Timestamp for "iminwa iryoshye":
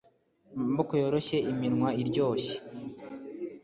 1.51-2.55